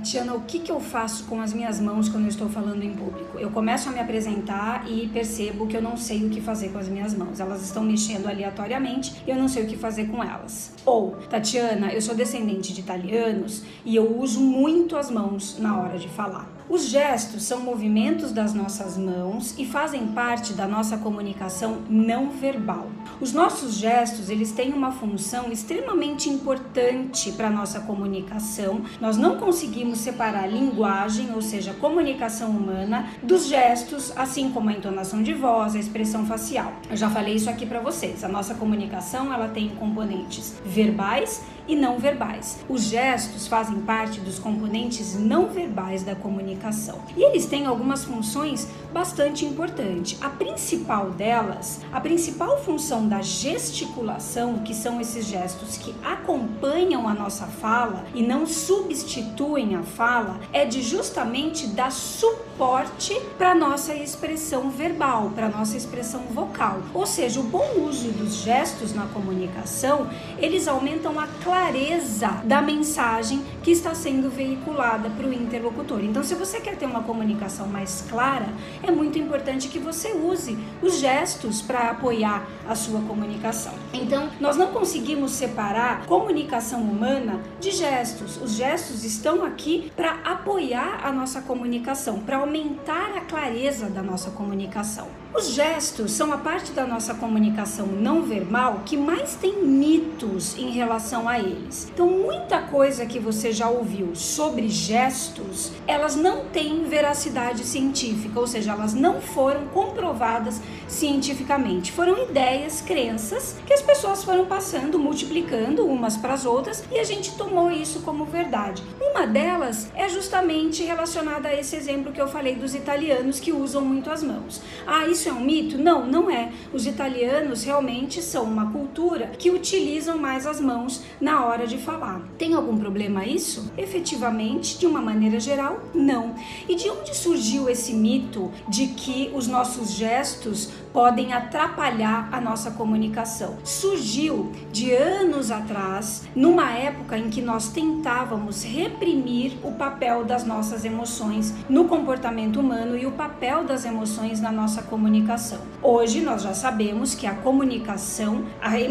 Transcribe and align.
Tatiana, 0.00 0.32
o 0.32 0.40
que, 0.40 0.60
que 0.60 0.72
eu 0.72 0.80
faço 0.80 1.24
com 1.24 1.42
as 1.42 1.52
minhas 1.52 1.78
mãos 1.78 2.08
quando 2.08 2.24
eu 2.24 2.30
estou 2.30 2.48
falando 2.48 2.82
em 2.82 2.94
público? 2.94 3.38
Eu 3.38 3.50
começo 3.50 3.86
a 3.90 3.92
me 3.92 4.00
apresentar 4.00 4.90
e 4.90 5.06
percebo 5.08 5.66
que 5.66 5.76
eu 5.76 5.82
não 5.82 5.94
sei 5.94 6.24
o 6.24 6.30
que 6.30 6.40
fazer 6.40 6.70
com 6.70 6.78
as 6.78 6.88
minhas 6.88 7.12
mãos. 7.12 7.38
Elas 7.38 7.62
estão 7.62 7.82
mexendo 7.82 8.26
aleatoriamente 8.26 9.22
e 9.26 9.30
eu 9.30 9.36
não 9.36 9.46
sei 9.46 9.64
o 9.64 9.66
que 9.66 9.76
fazer 9.76 10.06
com 10.06 10.24
elas. 10.24 10.72
Ou, 10.86 11.16
Tatiana, 11.28 11.92
eu 11.92 12.00
sou 12.00 12.14
descendente 12.14 12.72
de 12.72 12.80
italianos 12.80 13.62
e 13.84 13.94
eu 13.94 14.18
uso 14.18 14.40
muito 14.40 14.96
as 14.96 15.10
mãos 15.10 15.58
na 15.58 15.78
hora 15.78 15.98
de 15.98 16.08
falar. 16.08 16.48
Os 16.70 16.88
gestos 16.88 17.42
são 17.42 17.60
movimentos 17.60 18.30
das 18.30 18.54
nossas 18.54 18.96
mãos 18.96 19.58
e 19.58 19.66
fazem 19.66 20.06
parte 20.06 20.52
da 20.52 20.68
nossa 20.68 20.96
comunicação 20.96 21.78
não 21.90 22.30
verbal. 22.30 22.86
Os 23.20 23.32
nossos 23.32 23.74
gestos, 23.74 24.30
eles 24.30 24.52
têm 24.52 24.72
uma 24.72 24.92
função 24.92 25.50
extremamente 25.50 26.30
importante 26.30 27.32
para 27.32 27.50
nossa 27.50 27.80
comunicação. 27.80 28.82
Nós 29.00 29.16
não 29.16 29.36
conseguimos 29.36 29.89
separar 29.94 30.46
linguagem, 30.46 31.32
ou 31.34 31.42
seja, 31.42 31.72
comunicação 31.74 32.50
humana, 32.50 33.06
dos 33.22 33.46
gestos, 33.46 34.12
assim 34.16 34.50
como 34.50 34.70
a 34.70 34.72
entonação 34.72 35.22
de 35.22 35.32
voz, 35.32 35.74
a 35.74 35.78
expressão 35.78 36.26
facial. 36.26 36.72
Eu 36.88 36.96
já 36.96 37.10
falei 37.10 37.34
isso 37.34 37.50
aqui 37.50 37.66
para 37.66 37.80
vocês. 37.80 38.24
A 38.24 38.28
nossa 38.28 38.54
comunicação, 38.54 39.32
ela 39.32 39.48
tem 39.48 39.68
componentes 39.70 40.54
verbais 40.64 41.42
e 41.70 41.76
não 41.76 41.98
verbais. 41.98 42.58
Os 42.68 42.84
gestos 42.84 43.46
fazem 43.46 43.80
parte 43.82 44.20
dos 44.20 44.38
componentes 44.38 45.14
não 45.14 45.46
verbais 45.46 46.02
da 46.02 46.16
comunicação 46.16 46.98
e 47.16 47.22
eles 47.22 47.46
têm 47.46 47.64
algumas 47.66 48.04
funções 48.04 48.66
bastante 48.92 49.44
importantes. 49.44 50.20
A 50.20 50.28
principal 50.28 51.10
delas, 51.10 51.80
a 51.92 52.00
principal 52.00 52.58
função 52.62 53.06
da 53.06 53.22
gesticulação, 53.22 54.58
que 54.58 54.74
são 54.74 55.00
esses 55.00 55.26
gestos 55.26 55.76
que 55.76 55.94
acompanham 56.02 57.08
a 57.08 57.14
nossa 57.14 57.46
fala 57.46 58.04
e 58.14 58.22
não 58.22 58.46
substituem 58.46 59.76
a 59.76 59.79
fala, 59.82 60.40
é 60.52 60.64
de 60.64 60.82
justamente 60.82 61.66
dar 61.68 61.90
suporte 61.90 63.20
para 63.36 63.54
nossa 63.54 63.94
expressão 63.94 64.70
verbal, 64.70 65.30
para 65.34 65.48
nossa 65.48 65.76
expressão 65.76 66.20
vocal. 66.30 66.80
Ou 66.92 67.06
seja, 67.06 67.40
o 67.40 67.44
bom 67.44 67.80
uso 67.80 68.10
dos 68.12 68.36
gestos 68.36 68.94
na 68.94 69.06
comunicação, 69.06 70.08
eles 70.38 70.68
aumentam 70.68 71.18
a 71.18 71.26
clareza 71.42 71.70
clareza 71.70 72.42
da 72.44 72.60
mensagem 72.60 73.42
que 73.62 73.70
está 73.70 73.94
sendo 73.94 74.30
veiculada 74.30 75.08
para 75.10 75.26
o 75.26 75.32
interlocutor. 75.32 76.02
Então, 76.02 76.22
se 76.22 76.34
você 76.34 76.60
quer 76.60 76.76
ter 76.76 76.86
uma 76.86 77.02
comunicação 77.02 77.66
mais 77.66 78.04
clara, 78.08 78.48
é 78.82 78.90
muito 78.90 79.18
importante 79.18 79.68
que 79.68 79.78
você 79.78 80.12
use 80.12 80.58
os 80.82 80.98
gestos 80.98 81.62
para 81.62 81.90
apoiar 81.90 82.46
a 82.68 82.74
sua 82.74 83.00
comunicação. 83.02 83.72
Então, 83.92 84.30
nós 84.40 84.56
não 84.56 84.68
conseguimos 84.68 85.32
separar 85.32 86.06
comunicação 86.06 86.80
humana 86.80 87.40
de 87.60 87.70
gestos. 87.70 88.40
Os 88.42 88.52
gestos 88.52 89.04
estão 89.04 89.44
aqui 89.44 89.69
para 89.96 90.20
apoiar 90.24 91.00
a 91.04 91.12
nossa 91.12 91.42
comunicação, 91.42 92.20
para 92.20 92.38
aumentar 92.38 93.16
a 93.16 93.20
clareza 93.22 93.88
da 93.88 94.02
nossa 94.02 94.30
comunicação. 94.30 95.19
Os 95.32 95.50
gestos 95.50 96.10
são 96.10 96.32
a 96.32 96.38
parte 96.38 96.72
da 96.72 96.84
nossa 96.84 97.14
comunicação 97.14 97.86
não 97.86 98.22
verbal 98.22 98.82
que 98.84 98.96
mais 98.96 99.36
tem 99.36 99.62
mitos 99.62 100.58
em 100.58 100.70
relação 100.70 101.28
a 101.28 101.38
eles. 101.38 101.88
Então, 101.94 102.08
muita 102.08 102.60
coisa 102.62 103.06
que 103.06 103.20
você 103.20 103.52
já 103.52 103.68
ouviu 103.68 104.14
sobre 104.16 104.68
gestos, 104.68 105.70
elas 105.86 106.16
não 106.16 106.46
têm 106.46 106.82
veracidade 106.84 107.64
científica, 107.64 108.40
ou 108.40 108.46
seja, 108.46 108.72
elas 108.72 108.92
não 108.92 109.20
foram 109.20 109.66
comprovadas 109.68 110.60
cientificamente. 110.88 111.92
Foram 111.92 112.24
ideias, 112.24 112.80
crenças 112.80 113.56
que 113.64 113.72
as 113.72 113.82
pessoas 113.82 114.24
foram 114.24 114.46
passando, 114.46 114.98
multiplicando 114.98 115.86
umas 115.86 116.16
para 116.16 116.34
as 116.34 116.44
outras 116.44 116.82
e 116.90 116.98
a 116.98 117.04
gente 117.04 117.36
tomou 117.36 117.70
isso 117.70 118.00
como 118.00 118.24
verdade. 118.24 118.82
Uma 119.00 119.26
delas 119.26 119.88
é 119.94 120.08
justamente 120.08 120.82
relacionada 120.82 121.48
a 121.48 121.54
esse 121.54 121.76
exemplo 121.76 122.12
que 122.12 122.20
eu 122.20 122.26
falei 122.26 122.56
dos 122.56 122.74
italianos 122.74 123.38
que 123.38 123.52
usam 123.52 123.82
muito 123.82 124.10
as 124.10 124.24
mãos. 124.24 124.60
Ah, 124.84 125.06
isso 125.06 125.19
é 125.28 125.32
um 125.32 125.40
mito? 125.40 125.76
Não, 125.76 126.06
não 126.06 126.30
é. 126.30 126.52
Os 126.72 126.86
italianos 126.86 127.64
realmente 127.64 128.22
são 128.22 128.44
uma 128.44 128.70
cultura 128.70 129.32
que 129.38 129.50
utilizam 129.50 130.16
mais 130.16 130.46
as 130.46 130.60
mãos 130.60 131.02
na 131.20 131.44
hora 131.44 131.66
de 131.66 131.78
falar. 131.78 132.22
Tem 132.38 132.54
algum 132.54 132.76
problema 132.78 133.26
isso? 133.26 133.72
Efetivamente, 133.76 134.78
de 134.78 134.86
uma 134.86 135.02
maneira 135.02 135.38
geral, 135.38 135.80
não. 135.94 136.34
E 136.68 136.74
de 136.74 136.88
onde 136.88 137.16
surgiu 137.16 137.68
esse 137.68 137.92
mito 137.92 138.50
de 138.68 138.88
que 138.88 139.30
os 139.34 139.46
nossos 139.46 139.92
gestos 139.92 140.70
podem 140.92 141.32
atrapalhar 141.32 142.28
a 142.32 142.40
nossa 142.40 142.70
comunicação? 142.70 143.58
Surgiu 143.64 144.52
de 144.72 144.92
anos 144.92 145.50
atrás, 145.50 146.24
numa 146.34 146.70
época 146.72 147.18
em 147.18 147.28
que 147.28 147.42
nós 147.42 147.68
tentávamos 147.68 148.62
reprimir 148.62 149.52
o 149.62 149.72
papel 149.72 150.24
das 150.24 150.44
nossas 150.44 150.84
emoções 150.84 151.54
no 151.68 151.84
comportamento 151.84 152.60
humano 152.60 152.96
e 152.96 153.06
o 153.06 153.12
papel 153.12 153.64
das 153.64 153.84
emoções 153.84 154.40
na 154.40 154.50
nossa 154.50 154.82
comunicação 154.82 155.09
comunicação. 155.10 155.58
Hoje 155.82 156.20
nós 156.20 156.42
já 156.42 156.54
sabemos 156.54 157.14
que 157.14 157.26
a 157.26 157.34
comunicação, 157.34 158.44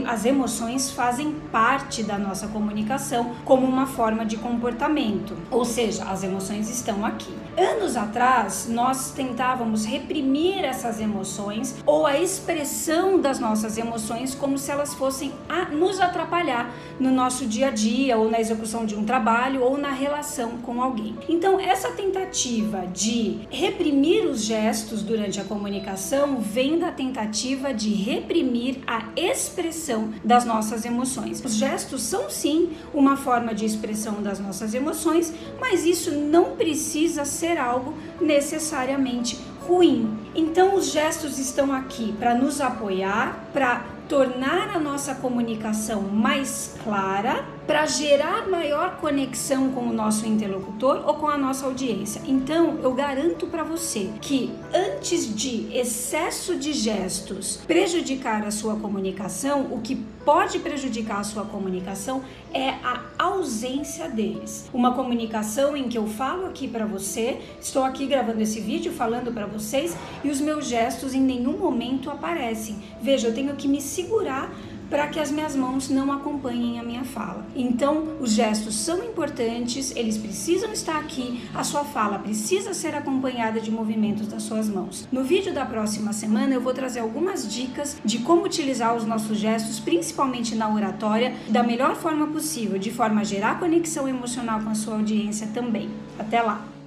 as 0.05 0.25
emoções 0.25 0.91
fazem 0.91 1.31
parte 1.49 2.03
da 2.03 2.17
nossa 2.17 2.47
comunicação 2.47 3.35
como 3.45 3.65
uma 3.65 3.85
forma 3.85 4.25
de 4.25 4.35
comportamento, 4.35 5.37
ou 5.49 5.63
seja, 5.63 6.03
as 6.05 6.23
emoções 6.23 6.69
estão 6.69 7.05
aqui. 7.05 7.33
Anos 7.57 7.95
atrás, 7.95 8.67
nós 8.69 9.11
tentávamos 9.11 9.85
reprimir 9.85 10.65
essas 10.65 10.99
emoções 10.99 11.75
ou 11.85 12.05
a 12.05 12.19
expressão 12.19 13.19
das 13.19 13.39
nossas 13.39 13.77
emoções 13.77 14.35
como 14.35 14.57
se 14.57 14.71
elas 14.71 14.93
fossem 14.93 15.31
nos 15.71 16.01
atrapalhar 16.01 16.73
no 16.99 17.11
nosso 17.11 17.45
dia 17.45 17.67
a 17.67 17.71
dia 17.71 18.17
ou 18.17 18.29
na 18.29 18.41
execução 18.41 18.85
de 18.85 18.95
um 18.95 19.05
trabalho 19.05 19.63
ou 19.63 19.77
na 19.77 19.91
relação 19.91 20.57
com 20.63 20.81
alguém. 20.81 21.15
Então, 21.29 21.59
essa 21.59 21.91
tentativa 21.91 22.87
de 22.87 23.39
reprimir 23.49 24.25
os 24.25 24.43
gestos 24.43 25.01
durante 25.01 25.39
a 25.39 25.43
comunicação 25.43 26.08
vem 26.39 26.79
da 26.79 26.91
tentativa 26.91 27.73
de 27.73 27.93
reprimir 27.93 28.79
a 28.87 29.03
expressão 29.15 30.13
das 30.23 30.45
nossas 30.45 30.85
emoções. 30.85 31.43
Os 31.43 31.55
gestos 31.55 32.01
são 32.01 32.29
sim 32.29 32.71
uma 32.93 33.15
forma 33.15 33.53
de 33.53 33.65
expressão 33.65 34.21
das 34.21 34.39
nossas 34.39 34.73
emoções, 34.73 35.33
mas 35.59 35.85
isso 35.85 36.11
não 36.11 36.55
precisa 36.55 37.25
ser 37.25 37.57
algo 37.57 37.93
necessariamente 38.19 39.37
ruim. 39.67 40.17
Então 40.33 40.75
os 40.75 40.91
gestos 40.91 41.37
estão 41.37 41.71
aqui 41.71 42.13
para 42.13 42.33
nos 42.33 42.59
apoiar, 42.59 43.47
para 43.53 43.85
tornar 44.09 44.75
a 44.75 44.79
nossa 44.79 45.13
comunicação 45.13 46.01
mais 46.01 46.75
clara 46.83 47.45
para 47.67 47.85
gerar 47.85 48.49
maior 48.49 48.97
conexão 48.97 49.69
com 49.69 49.81
o 49.81 49.93
nosso 49.93 50.25
interlocutor 50.25 51.03
ou 51.05 51.13
com 51.13 51.27
a 51.27 51.37
nossa 51.37 51.67
audiência. 51.67 52.19
Então, 52.25 52.79
eu 52.81 52.91
garanto 52.95 53.45
para 53.45 53.63
você 53.63 54.09
que 54.19 54.51
antes 54.73 55.33
de 55.35 55.71
excesso 55.77 56.55
de 56.55 56.73
gestos 56.73 57.57
prejudicar 57.67 58.43
a 58.43 58.49
sua 58.49 58.75
comunicação, 58.75 59.67
o 59.71 59.79
que 59.79 60.03
pode 60.29 60.59
prejudicar 60.59 61.21
a 61.21 61.23
sua 61.23 61.43
comunicação 61.43 62.21
é 62.53 62.69
a 62.69 63.01
ausência 63.17 64.07
deles. 64.07 64.69
Uma 64.71 64.93
comunicação 64.93 65.75
em 65.75 65.89
que 65.89 65.97
eu 65.97 66.05
falo 66.05 66.45
aqui 66.45 66.67
para 66.67 66.85
você, 66.85 67.39
estou 67.59 67.83
aqui 67.83 68.05
gravando 68.05 68.39
esse 68.39 68.59
vídeo 68.59 68.91
falando 68.91 69.33
para 69.33 69.47
vocês 69.47 69.97
e 70.23 70.29
os 70.29 70.39
meus 70.39 70.67
gestos 70.67 71.15
em 71.15 71.19
nenhum 71.21 71.57
momento 71.57 72.11
aparecem. 72.11 72.75
Veja, 73.01 73.29
eu 73.29 73.33
tenho 73.33 73.55
que 73.55 73.67
me 73.67 73.81
segurar 73.81 74.53
para 74.89 75.07
que 75.07 75.19
as 75.19 75.31
minhas 75.31 75.55
mãos 75.55 75.89
não 75.89 76.11
acompanhem 76.11 76.79
a 76.79 76.83
minha 76.83 77.03
fala. 77.03 77.45
Então, 77.55 78.17
os 78.19 78.31
gestos 78.31 78.75
são 78.75 79.03
importantes, 79.03 79.95
eles 79.95 80.17
precisam 80.17 80.71
estar 80.71 80.97
aqui, 80.97 81.41
a 81.53 81.63
sua 81.63 81.83
fala 81.83 82.19
precisa 82.19 82.73
ser 82.73 82.95
acompanhada 82.95 83.59
de 83.59 83.71
movimentos 83.71 84.27
das 84.27 84.43
suas 84.43 84.67
mãos. 84.67 85.07
No 85.11 85.23
vídeo 85.23 85.53
da 85.53 85.65
próxima 85.65 86.13
semana, 86.13 86.53
eu 86.53 86.61
vou 86.61 86.73
trazer 86.73 86.99
algumas 86.99 87.51
dicas 87.51 87.97
de 88.03 88.19
como 88.19 88.43
utilizar 88.43 88.95
os 88.95 89.05
nossos 89.05 89.37
gestos, 89.37 89.79
principalmente 89.79 90.55
na 90.55 90.73
oratória, 90.73 91.33
da 91.47 91.63
melhor 91.63 91.95
forma 91.95 92.27
possível, 92.27 92.79
de 92.79 92.91
forma 92.91 93.21
a 93.21 93.23
gerar 93.23 93.59
conexão 93.59 94.07
emocional 94.07 94.61
com 94.61 94.69
a 94.69 94.75
sua 94.75 94.95
audiência 94.95 95.47
também. 95.53 95.89
Até 96.17 96.41
lá! 96.41 96.78